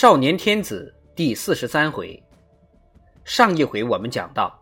[0.00, 2.22] 少年天子第四十三回，
[3.22, 4.58] 上一回我们讲到，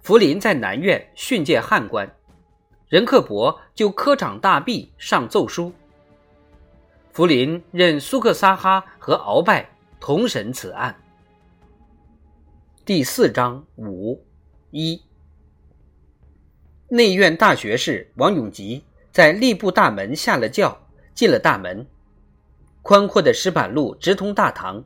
[0.00, 2.10] 福临在南苑训诫汉官，
[2.88, 5.70] 任克伯就科场大弊上奏书。
[7.12, 9.68] 福临任苏克萨哈和鳌拜
[10.00, 10.98] 同审此案。
[12.86, 14.24] 第四章五
[14.70, 15.02] 一，
[16.88, 18.82] 内院大学士王永吉
[19.12, 20.80] 在吏部大门下了轿，
[21.12, 21.86] 进了大门。
[22.82, 24.82] 宽阔的石板路直通大堂，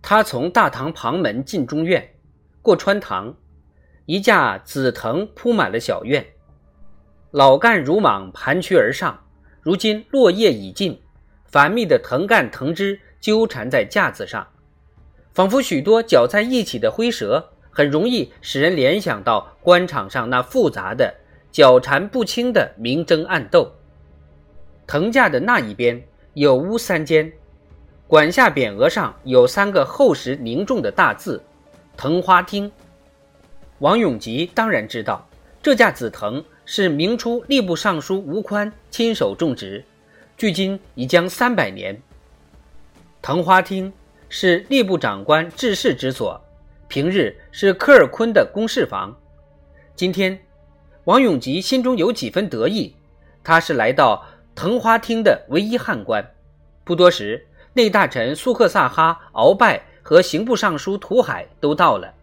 [0.00, 2.14] 他从大堂旁门进中院，
[2.62, 3.34] 过穿堂，
[4.06, 6.24] 一架紫藤铺满了小院，
[7.32, 9.20] 老干如蟒盘曲而上。
[9.60, 10.98] 如今落叶已尽，
[11.44, 14.46] 繁密的藤干藤枝纠缠在架子上，
[15.32, 21.14] 仿佛许多搅在一起的灰蛇，很容易使人联想到官场上那复杂的、
[21.50, 23.70] 纠缠不清的明争暗斗。
[24.86, 26.02] 藤架的那一边。
[26.34, 27.32] 有屋三间，
[28.08, 31.40] 管下匾额上有三个厚实凝重的大字
[31.96, 32.70] “藤花厅”。
[33.78, 35.28] 王永吉当然知道，
[35.62, 39.84] 这架紫藤是明初吏部尚书吴宽亲手种植，
[40.36, 41.96] 距今已将三百年。
[43.22, 43.92] 藤花厅
[44.28, 46.40] 是吏部长官治事之所，
[46.88, 49.16] 平日是科尔坤的公事房。
[49.94, 50.36] 今天，
[51.04, 52.92] 王永吉心中有几分得意，
[53.44, 54.26] 他是来到。
[54.54, 56.24] 藤花厅的唯一汉官，
[56.84, 62.14] 不多时，内大臣苏克萨哈、鳌拜和刑部尚书图海都到了，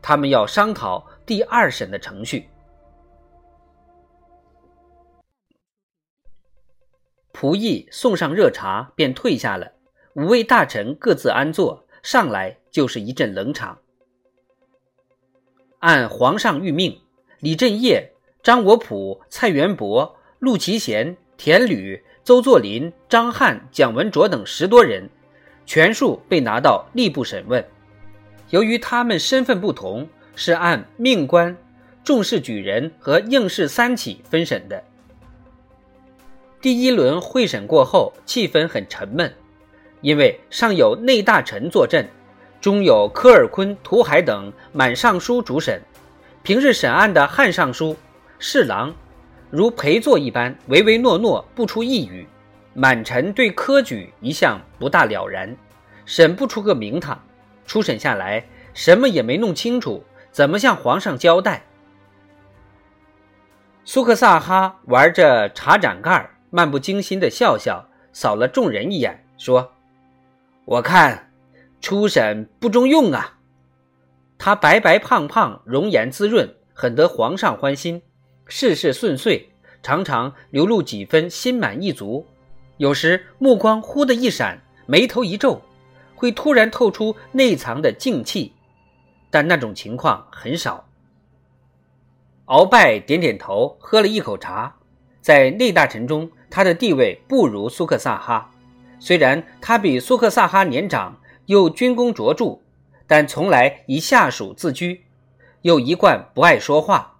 [0.00, 2.48] 他们要商讨第二审的程序。
[7.32, 9.72] 仆役送上热茶，便退下了。
[10.14, 13.78] 五位大臣各自安坐，上来就是一阵冷场。
[15.80, 17.00] 按皇上谕命，
[17.40, 21.16] 李振业、张国普、蔡元伯、陆其贤。
[21.42, 25.08] 田履、邹作霖、张翰、蒋文卓等十多人，
[25.64, 27.66] 全数被拿到吏部审问。
[28.50, 30.06] 由于他们身份不同，
[30.36, 31.56] 是按命官、
[32.04, 34.84] 重视举人和应试三起分审的。
[36.60, 39.32] 第一轮会审过后，气氛很沉闷，
[40.02, 42.06] 因为上有内大臣坐镇，
[42.60, 45.80] 中有科尔坤、图海等满尚书主审。
[46.42, 47.96] 平日审案的汉尚书、
[48.38, 48.94] 侍郎。
[49.50, 52.26] 如陪坐一般，唯唯诺诺，不出一语。
[52.72, 55.56] 满臣对科举一向不大了然，
[56.06, 57.20] 审不出个名堂。
[57.66, 58.44] 初审下来，
[58.74, 61.64] 什么也没弄清楚，怎么向皇上交代？
[63.84, 69.72] 苏克萨哈玩着茶盏盖，漫不经心地笑笑，扫了众人一眼，说
[70.64, 71.32] ：“我看
[71.80, 73.38] 初审不中用啊。”
[74.38, 78.02] 他白白胖胖，容颜滋润，很得皇上欢心。
[78.50, 79.46] 事事顺遂，
[79.80, 82.26] 常常流露几分心满意足。
[82.78, 85.62] 有时目光忽的一闪，眉头一皱，
[86.16, 88.52] 会突然透出内藏的静气，
[89.30, 90.84] 但那种情况很少。
[92.46, 94.74] 鳌拜点点头，喝了一口茶。
[95.20, 98.50] 在内大臣中，他的地位不如苏克萨哈。
[98.98, 102.58] 虽然他比苏克萨哈年长，又军功卓著，
[103.06, 105.04] 但从来以下属自居，
[105.62, 107.19] 又一贯不爱说话。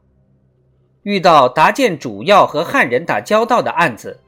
[1.11, 4.21] 遇到达见主要和汉人打交道的案子，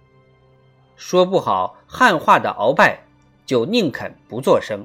[0.97, 2.98] 说不好汉话的鳌拜，
[3.47, 4.84] 就宁肯不作声。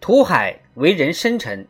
[0.00, 1.68] 涂海为人深沉，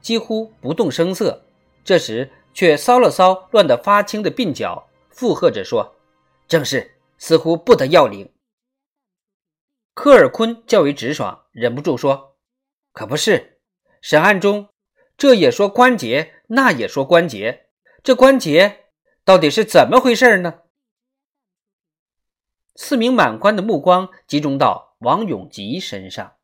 [0.00, 1.40] 几乎不动声色，
[1.84, 5.94] 这时却搔了搔乱得发青的鬓角，附和着说
[6.48, 8.28] ：“正是，似乎不得要领。”
[9.94, 12.34] 科尔坤较为直爽，忍不住说
[12.92, 13.60] ：“可不是，
[14.00, 14.66] 审案中。”
[15.16, 17.66] 这也说关节，那也说关节，
[18.02, 18.86] 这关节
[19.24, 20.60] 到底是怎么回事呢？
[22.74, 26.34] 四名满官的目光集中到王永吉身上，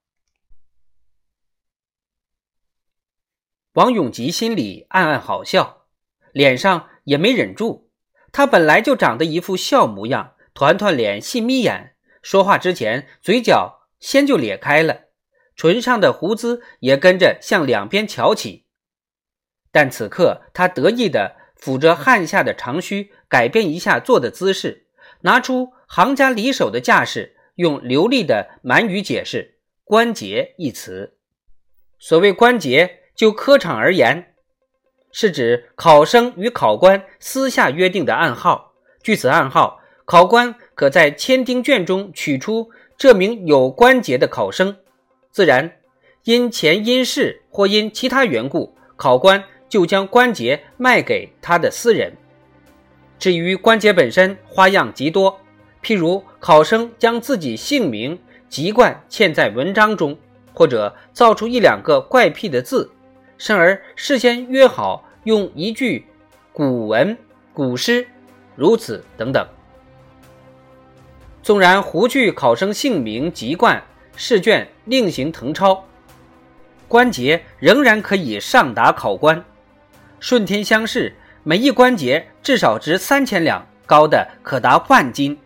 [3.73, 5.87] 王永吉心里暗暗好笑，
[6.33, 7.91] 脸上也没忍住。
[8.33, 15.10] 他本来就长得一副笑模样，团团脸，细眯眼，说话之前嘴角先就咧开了。
[15.61, 18.65] 唇上的胡子也跟着向两边翘起，
[19.71, 24.87] 但此刻他得意地抚着汗下的长须，改变一下坐的姿势，
[25.21, 31.19] 拿出行家里手的架势，用流利的满语解释“关节”一词。
[31.99, 34.33] 所谓关节，就科场而言，
[35.13, 38.73] 是指考生与考官私下约定的暗号。
[39.03, 44.79] 据此暗号，考官可在签丁卷中取出这名有关节的考生。
[45.31, 45.73] 自然，
[46.25, 52.17] 因钱因事或因其他缘故，考官就将关节卖给他的私人。
[53.19, 55.41] 至于关节本身，花样极多，
[55.83, 58.19] 譬如考生将自己姓名
[58.49, 60.19] 籍贯嵌在文章中，
[60.53, 62.91] 或者造出一两个怪僻的字，
[63.39, 66.07] 甚而事先约好用一句
[66.53, 67.17] 古文、
[67.55, 68.07] 古诗，
[68.57, 69.47] 如此等等。
[71.43, 73.83] 纵然胡去考生姓名、籍贯，
[74.23, 75.83] 试卷另行誊抄，
[76.89, 79.43] 关节仍然可以上达考官。
[80.21, 85.39] 顺天乡试，每一关节至少值三千两，高的可达万斤。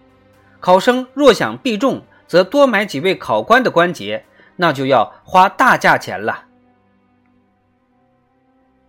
[0.58, 4.24] 考生若想必中，则多买几位考官的关节，
[4.56, 6.46] 那就要花大价钱了。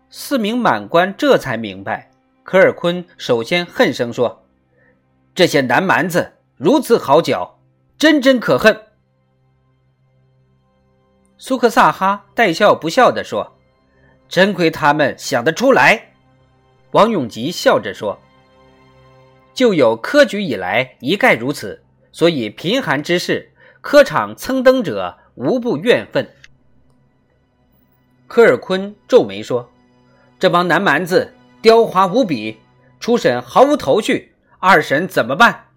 [0.10, 2.10] 四名满官这才明白，
[2.42, 4.48] 科尔坤首先恨声说
[5.36, 7.60] ：“这些南蛮子如此好脚，
[8.00, 8.82] 真真可恨。”
[11.48, 13.56] 苏克萨哈带笑不笑地说
[14.28, 16.14] ：“真亏他们想得出来。”
[16.90, 18.20] 王永吉笑着说。
[19.54, 26.28] 就有科举以来一概如此，所以贫寒之士、科场蹭登者无不怨愤。
[28.26, 29.70] 科尔坤皱眉说
[30.40, 31.32] ：“这帮南蛮子
[31.62, 32.58] 刁滑无比，
[33.00, 35.68] 初审毫无头绪，二审怎么办？”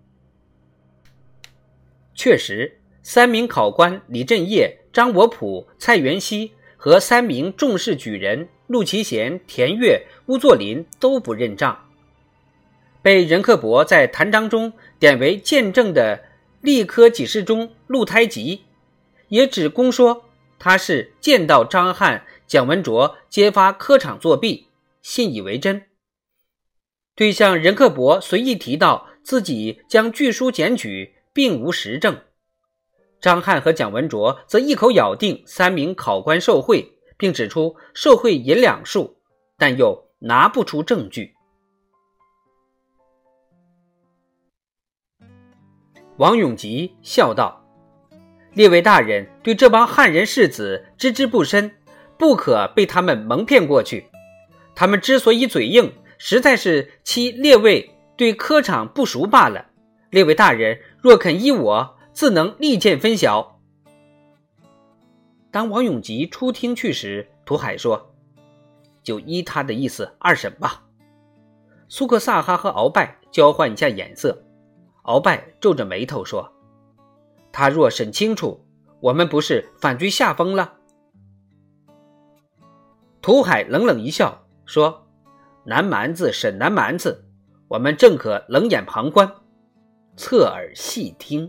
[2.16, 11.86] 确实，三名考官李振业、张国普、蔡元熙和三名重视举人陆其贤、田悦、乌作霖都不认账。
[13.00, 16.24] 被任克伯在谈章中点为见证的
[16.62, 18.64] 吏科给事中陆胎吉，
[19.28, 20.24] 也只供说
[20.58, 24.66] 他是见到张翰、蒋文卓揭发科场作弊，
[25.00, 25.84] 信以为真。
[27.14, 32.20] 对向任克伯随意提到自己将据书检举，并无实证。
[33.20, 39.16] 张翰和蒋文卓则一口咬定三名考官受贿，并指出受贿银两数，
[39.56, 41.34] 但又拿不出证据。
[46.16, 47.64] 王永吉笑道
[48.54, 51.70] ：“列位大人对这帮汉人士子知之不深，
[52.16, 54.08] 不可被他们蒙骗过去。
[54.74, 59.66] 他们之所以嘴硬，实在是其列位对科场不熟罢了。
[60.10, 63.60] 列位大人若肯依我，自能立见分晓。”
[65.52, 68.12] 当王永吉出厅去时，涂海说
[69.04, 70.82] ：“就依他的意思二审吧。”
[71.88, 74.42] 苏克萨哈和鳌拜交换一下眼色。
[75.04, 76.52] 鳌拜皱着眉头说
[77.52, 78.66] ：“他若审清楚，
[78.98, 80.74] 我们不是反居下风了？”
[83.22, 85.06] 涂海冷冷一笑说
[85.62, 87.24] ：“南蛮子审南蛮子，
[87.68, 89.32] 我们正可冷眼旁观，
[90.16, 91.48] 侧耳细听。”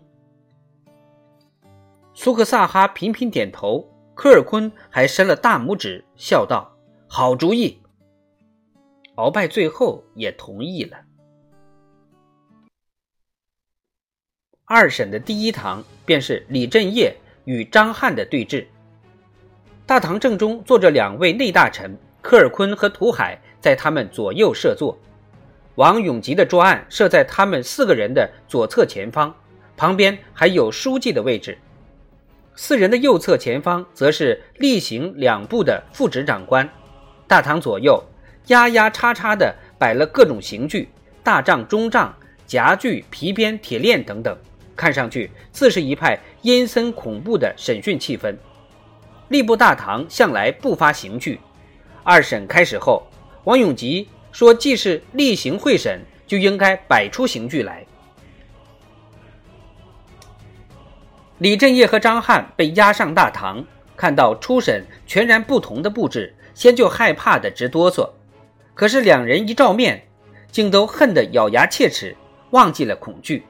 [2.21, 6.69] 苏克萨哈频频点头，科尔坤还伸了大拇指，笑道
[7.07, 7.81] ：“好主意。”
[9.15, 10.97] 鳌拜最后也同意了。
[14.65, 18.67] 二审的第一堂便是李振业与张翰的对峙。
[19.85, 24.99] 大堂正中坐着两位内大臣，科尔坤和涂海在他们左右设座。
[25.75, 29.33] 王永吉的桌案设在他们四个人的左侧前方，
[29.77, 31.57] 旁边还有书记的位置。
[32.61, 36.69] 四人的右侧前方则是例行两部的副职长官。
[37.25, 38.03] 大堂左右
[38.47, 40.89] 压压叉叉的摆了各种刑具，
[41.23, 42.13] 大杖、中杖、
[42.45, 44.37] 夹具、皮鞭、铁链等等。
[44.75, 48.35] 看上去自是一派阴森恐怖的审讯气氛。
[49.29, 51.39] 吏部大堂向来不发刑具。
[52.03, 53.07] 二审开始后，
[53.45, 57.85] 王永吉说：“既是例行会审，就应该摆出刑具来。”
[61.39, 63.65] 李振业和张翰被押上大堂，
[63.95, 68.09] 看到初审全然不同的布置，先就害怕的直哆嗦。
[68.75, 70.05] 可是两人一照面，
[70.51, 72.15] 竟都恨得咬牙切齿，
[72.51, 73.45] 忘记了恐惧。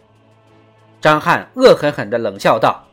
[1.01, 2.85] 张翰恶狠狠地冷笑道：“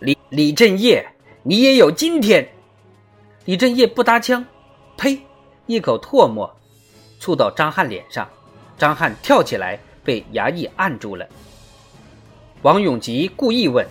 [0.00, 1.06] 李李振业，
[1.44, 2.48] 你也有今天！”
[3.46, 4.44] 李振业不搭腔，
[4.96, 5.20] 呸，
[5.66, 6.52] 一口唾沫
[7.20, 8.28] 吐到张翰脸上。
[8.76, 11.26] 张翰跳起来，被衙役按住了。
[12.62, 13.86] 王永吉故意问：“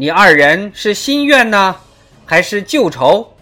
[0.00, 1.76] 你二人是新怨呢，
[2.24, 3.34] 还是旧仇？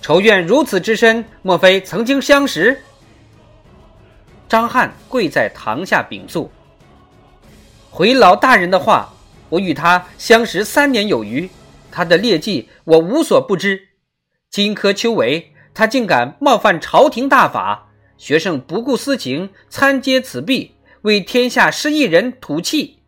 [0.00, 2.82] 仇怨如此之深，莫非曾经相识？”
[4.48, 6.50] 张翰跪在堂下禀诉。
[7.90, 9.12] 回老大人的话，
[9.50, 11.50] 我与他相识三年有余，
[11.90, 13.88] 他的劣迹我无所不知。
[14.48, 23.00] 荆轲丘为，他竟敢冒犯朝廷大法，学生不顾私情，参接此弊，为天下失一人吐气。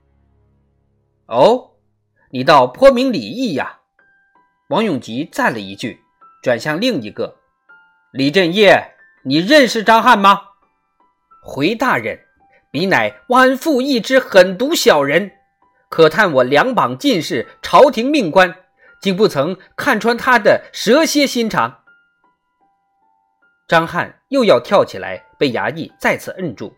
[1.25, 1.71] 哦，
[2.37, 3.79] 你倒颇明礼义呀！
[4.69, 6.03] 王永吉赞了一句，
[6.43, 7.39] 转向另一个
[8.13, 8.93] 李振业
[9.25, 10.43] ：“你认识张翰吗？”
[11.43, 12.21] 回大人。
[12.73, 15.33] 你乃剜父一之狠毒小人，
[15.89, 18.55] 可叹我两榜进士，朝廷命官，
[19.01, 21.85] 竟不曾看穿他的蛇蝎心肠。
[23.67, 26.77] 张翰又要跳起来，被衙役再次摁住。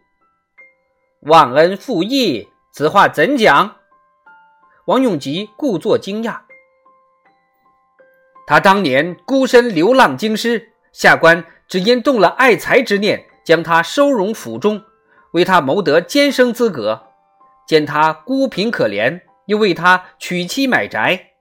[1.22, 3.77] 忘恩负义，此话怎讲？
[4.88, 6.38] 王永吉故作惊讶。
[8.46, 14.82] 他当年孤身流浪京师，下官只因动了爱才之念，将他收容府中，
[15.32, 17.02] 为他谋得监生资格。
[17.66, 21.32] 见他孤贫可怜，又为他娶妻买宅，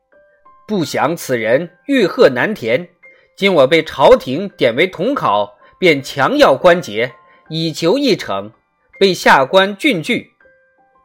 [0.68, 2.90] 不想此人欲壑难填。
[3.38, 7.14] 今我被朝廷点为统考，便强要关节，
[7.48, 8.52] 以求一惩，
[9.00, 10.34] 被下官郡拒。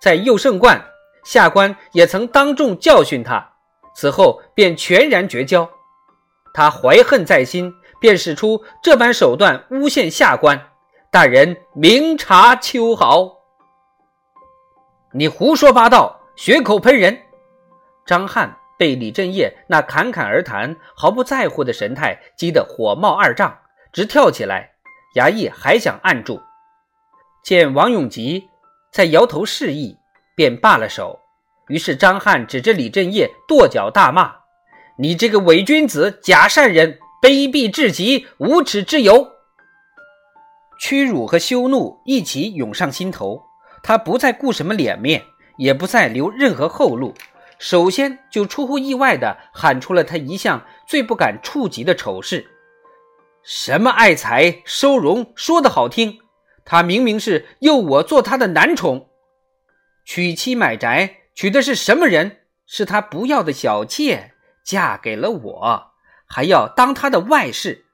[0.01, 0.85] 在佑圣观，
[1.25, 3.53] 下官也曾当众教训他，
[3.95, 5.69] 此后便全然绝交。
[6.55, 10.71] 他怀恨在心，便使出这般手段诬陷下官。
[11.11, 13.31] 大人明察秋毫。
[15.13, 17.19] 你胡说八道，血口喷人！
[18.07, 23.59] 张翰被李振业那侃侃而谈、毫不在乎的神态激得火冒二丈，
[23.93, 24.71] 直跳起来。
[25.15, 26.41] 衙役还想按住，
[27.45, 28.49] 见王永吉
[28.91, 29.99] 在摇头示意，
[30.35, 31.21] 便罢了手。
[31.69, 34.35] 于是张翰指着李振业跺脚大骂
[34.99, 39.31] ：“你这个伪君子、假善人，卑鄙至极，无耻之尤！”
[40.79, 43.43] 屈辱和羞怒一起涌上心头。
[43.85, 45.25] 他不再顾什么脸面，
[45.57, 47.15] 也不再留任何后路，
[47.59, 52.47] 首先就出乎意外地喊出了他一向最不敢触及的丑事
[53.43, 56.19] ：“什么爱财收容，说的好听，
[56.65, 59.09] 他明明是诱我做他的男宠，
[60.05, 62.39] 娶妻买宅，娶的是什么人？
[62.67, 64.33] 是他不要的小妾，
[64.65, 65.93] 嫁给了我，
[66.27, 67.87] 还要当他的外室。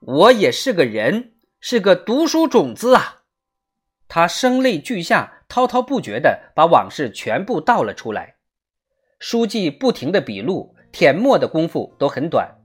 [0.00, 3.22] 我也是个人，是个读书种子啊！”
[4.08, 8.34] 他声泪俱下，滔滔不绝地把往事全部道了出来。
[9.18, 12.58] 书记不停地笔录，舔墨的功夫都很短。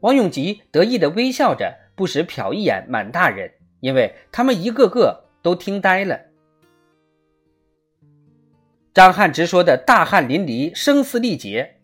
[0.00, 6.25] 王永吉得意地微笑着，不时瞟一眼满大人，因为他们一个个都听呆了。
[8.96, 11.74] 张翰直说的大汗淋漓，声嘶力竭，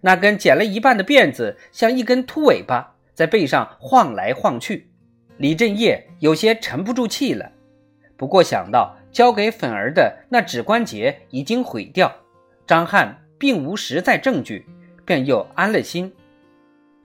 [0.00, 4.88] 那根剪了一半的辫子像一根秃尾巴，在背上晃来晃去。
[5.36, 7.52] 李振业有些沉不住气了。
[8.16, 12.10] 不过想到交给粉儿的那指关节已经毁掉，
[12.66, 14.64] 张翰并无实在证据，
[15.04, 16.10] 便又安了心。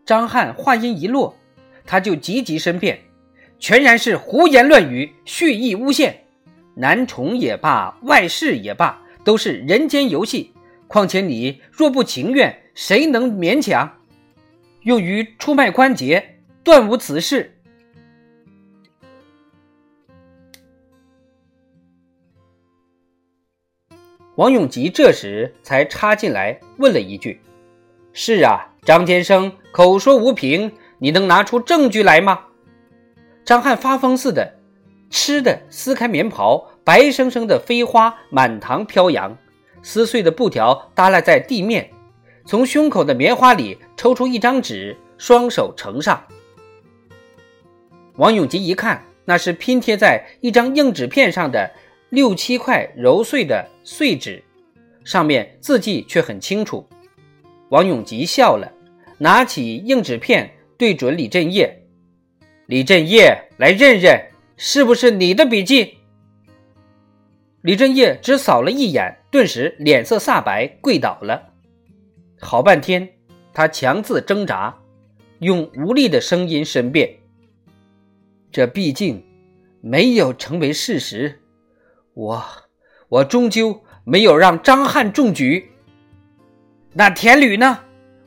[0.06, 1.36] 张翰话音一落，
[1.86, 2.98] 他就急急申辩，
[3.60, 6.24] 全然是胡言乱语，蓄意诬陷。
[6.74, 10.54] 男宠也罢，外室也罢，都是人间游戏。
[10.88, 13.98] 况且你若不情愿，谁能勉强？
[14.84, 17.54] 用于出卖关节，断无此事。
[24.36, 27.42] 王永吉这时才插进来问了一句
[28.14, 32.46] ：“是啊，张天生口说无凭，你能拿出证据来吗？”
[33.44, 34.58] 张翰发疯似的，
[35.10, 39.38] 吃的撕开棉袍，白生生的飞花满堂飘扬，
[39.84, 41.92] 撕碎的布条耷拉在地面，
[42.46, 46.26] 从胸口的棉花里抽出一张纸，双手呈上。
[48.16, 51.70] 王永吉一看，那是拼贴在一张硬纸片上的。
[52.10, 54.42] 六七块揉碎的碎纸，
[55.04, 56.88] 上面字迹却很清楚。
[57.68, 58.72] 王永吉笑了，
[59.18, 61.82] 拿起硬纸片对准李振业
[62.66, 64.18] ：“李振业，来认认，
[64.56, 65.96] 是不是你的笔迹？”
[67.68, 71.50] 李振业只扫了一眼，顿时脸色煞白，跪倒了。
[72.40, 73.10] 好半天，
[73.54, 74.78] 他强自挣扎，
[75.40, 77.18] 用无力的声音申辩
[78.54, 79.22] ：“这毕竟
[79.82, 81.42] 没有成为事实。”
[82.16, 82.42] 我，
[83.10, 85.74] 我终究没有让张翰中举。
[86.94, 87.80] 那田吕呢？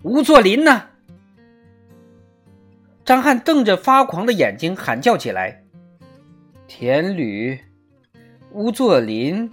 [0.02, 0.90] 吴作霖呢？
[3.06, 5.64] 张翰瞪着发狂的眼睛喊叫起来
[6.68, 7.58] ：“田吕，
[8.52, 9.50] 吴作霖！”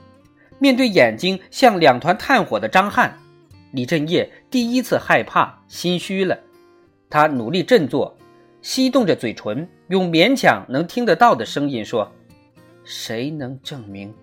[0.60, 3.18] 面对眼睛像两团炭火的张翰，
[3.72, 6.40] 李振业第一次害怕、心虚了。
[7.10, 8.18] 他努力振作，
[8.64, 12.12] 翕动着嘴唇，用勉强能听得到的声音说
[12.84, 14.14] ：“谁能证明？”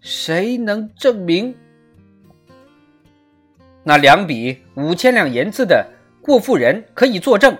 [0.00, 1.54] 谁能证明
[3.82, 5.86] 那两笔五千两银子的
[6.22, 7.54] 过户人可以作证？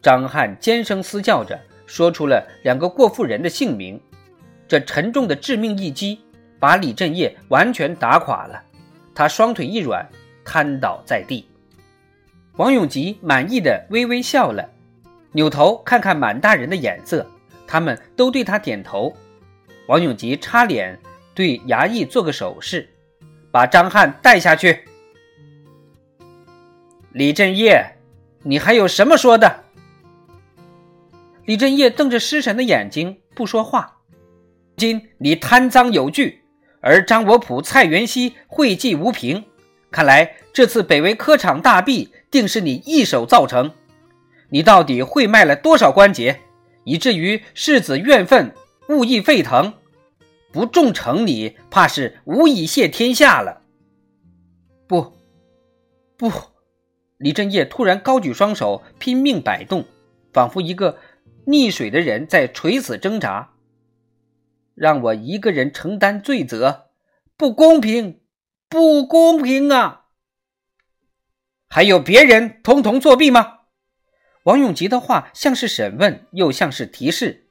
[0.00, 4.00] 张翰尖声嘶叫着说出了两个过户人的姓名。
[4.68, 6.20] 这沉重的致命一击
[6.58, 8.62] 把李振业完全打垮了，
[9.14, 10.06] 他双腿一软，
[10.44, 11.48] 瘫倒在地。
[12.56, 14.68] 王永吉满意的微微笑了，
[15.32, 17.26] 扭头看看满大人的眼色，
[17.66, 19.14] 他们都对他点头。
[19.86, 20.98] 王永吉擦脸。
[21.34, 22.88] 对衙役做个手势，
[23.50, 24.88] 把张翰带下去。
[27.12, 27.98] 李振业，
[28.42, 29.64] 你还有什么说的？
[31.44, 33.95] 李振业瞪着失神的眼睛，不说话。
[34.76, 36.42] 今你贪赃有据，
[36.80, 39.44] 而张国普、蔡元熙讳忌无凭，
[39.90, 43.72] 看来这次北魏科场大弊，定是你一手造成。
[44.50, 46.40] 你到底会卖了多少关节，
[46.84, 48.54] 以至于世子怨愤，
[48.90, 49.72] 物议沸腾？
[50.52, 53.62] 不重惩你，怕是无以谢天下了。
[54.86, 55.14] 不，
[56.16, 56.30] 不！
[57.16, 59.86] 李振业突然高举双手，拼命摆动，
[60.34, 60.98] 仿佛一个
[61.46, 63.54] 溺水的人在垂死挣扎。
[64.76, 66.90] 让我一个人承担罪责，
[67.36, 68.20] 不公平，
[68.68, 70.04] 不公平啊！
[71.68, 73.60] 还有别人通通作弊吗？
[74.44, 77.48] 王永吉的话像是审问，又像是提示。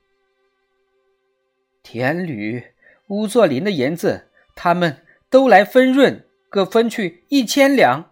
[1.83, 2.63] 田吕、
[3.07, 8.11] 乌作霖的银子，他们都来分润，各分去一千两。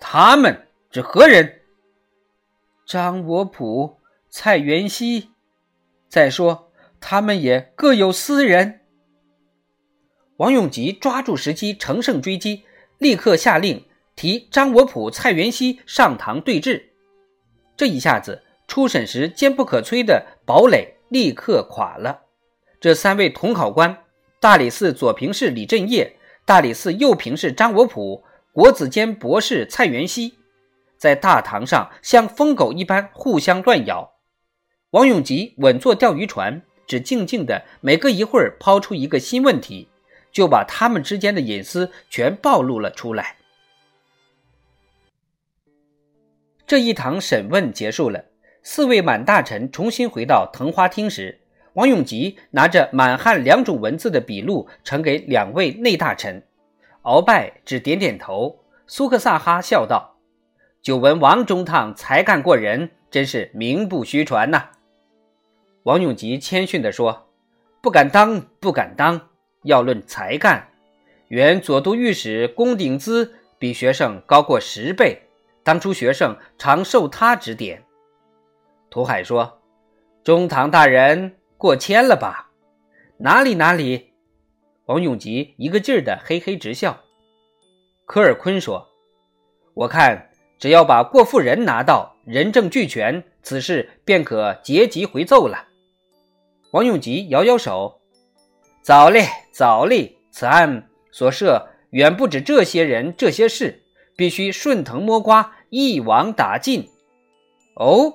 [0.00, 1.62] 他们是何人？
[2.86, 3.98] 张国普、
[4.30, 5.30] 蔡元熙。
[6.08, 6.67] 再说，
[7.00, 8.80] 他们也各有私人。
[10.36, 12.64] 王永吉抓住时机，乘胜追击，
[12.98, 16.90] 立刻下令提张国普、蔡元熙上堂对质。
[17.76, 22.22] 这一下子，初审时坚不可摧的堡垒立刻垮了。
[22.80, 24.04] 这三位统考官：
[24.40, 28.24] 大理寺左平士李振业，大理寺右平士张国普。
[28.50, 30.34] 国子监博士蔡元熙
[30.96, 34.14] 在大堂上像疯狗一般互相乱咬，
[34.90, 39.88] 王永吉稳坐钓鱼船，只静静的每隔一会儿抛出一个新问题，
[40.32, 43.36] 就把他们之间的隐私全暴露了出来。
[46.66, 48.24] 这一堂审问结束了，
[48.62, 51.40] 四位满大臣重新回到藤花厅时，
[51.74, 56.42] 王永吉拿着满汉两种文字的笔录呈给两位内大臣。
[57.02, 60.16] 鳌拜只点点头，苏克萨哈笑道
[60.82, 64.70] ：“久闻王中堂才干过人，真是名不虚传呐。”
[65.84, 67.28] 王永吉谦逊地说
[67.80, 69.28] ：“不敢当，不敢当。
[69.62, 70.68] 要论才干，
[71.28, 75.22] 原左都御史龚鼎滋比学生高过十倍，
[75.62, 77.82] 当初学生常受他指点。”
[78.90, 79.60] 涂海说
[80.22, 82.50] ：“中堂大人过谦了吧？
[83.18, 84.12] 哪里哪里。”
[84.86, 87.00] 王永吉一个劲儿的嘿嘿直笑。
[88.06, 88.88] 科尔坤说
[89.74, 95.66] ：“我看只要把过妇人拿到，人证俱全，此事便可结集回奏了。”
[96.70, 98.00] 王永吉摇摇手
[98.82, 100.18] ：“早嘞，早嘞！
[100.30, 103.82] 此案所涉远不止这些人、这些事，
[104.16, 106.88] 必须顺藤摸瓜，一网打尽。”
[107.74, 108.12] 哦，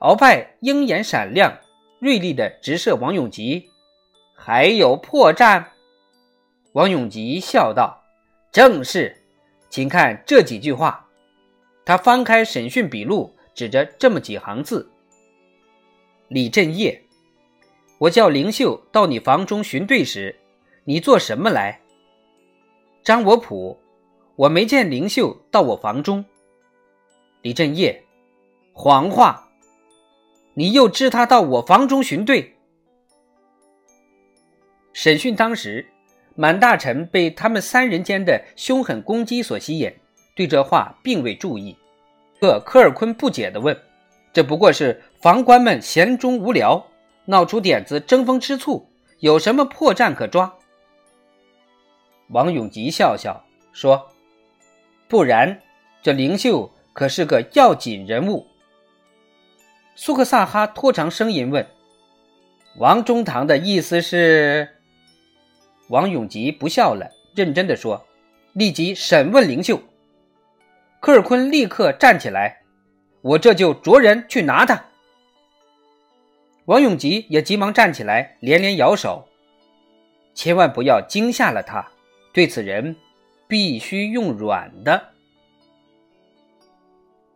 [0.00, 1.58] 鳌拜鹰眼闪亮，
[1.98, 3.68] 锐利的直射王永吉
[4.34, 5.64] ：“还有破绽？”
[6.72, 8.02] 王永吉笑道
[8.50, 9.16] ：“正是，
[9.68, 11.06] 请看这几句话。”
[11.84, 14.90] 他翻开审讯笔录，指着这么几行字
[16.28, 17.02] ：“李振业，
[17.98, 20.34] 我叫灵秀到你房中寻对时，
[20.84, 21.80] 你做什么来？”
[23.04, 23.78] 张我普，
[24.36, 26.24] 我没见灵秀到我房中。
[27.42, 28.04] 李振业，
[28.72, 29.48] 谎话，
[30.54, 32.56] 你又知他到我房中寻对？
[34.92, 35.86] 审讯当时。
[36.40, 39.92] 满大臣被他们三人间的凶狠攻击所吸引，
[40.36, 41.76] 对这话并未注意。
[42.40, 43.76] 可科尔坤不解地问
[44.32, 46.80] ：“这不过是房官们闲中无聊，
[47.28, 48.88] 闹出点子争风吃醋，
[49.18, 50.54] 有什么破绽可抓？”
[52.30, 54.10] 王永吉笑笑说
[55.08, 55.60] ：“不然，
[56.02, 58.46] 这灵秀可是个要紧人物。”
[59.94, 61.66] 苏克萨哈拖长声音问
[62.78, 64.68] ：“王中堂的意思是？”
[65.88, 68.06] 王永吉不笑了，认真的说
[68.52, 69.80] ：“立即审问灵秀。”
[71.00, 72.62] 科尔坤立刻站起来
[73.22, 74.84] ：“我这就着人去拿他。”
[76.68, 79.26] 王永吉也急忙站起来，连连摇手
[80.36, 81.88] ：“千万不要惊吓了他，
[82.30, 82.94] 对此人
[83.46, 85.02] 必须用软的。”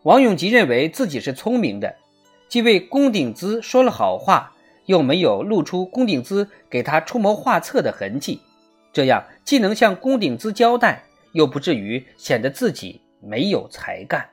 [0.05, 1.97] 王永吉认为自己是聪明的，
[2.47, 4.55] 既为龚鼎滋说了好话。
[4.87, 8.41] 又没有露出龚鼎滋给他出谋划策的痕迹，
[8.93, 14.32] 这样既能向龚鼎滋交代，又不至于显得自己没有才干。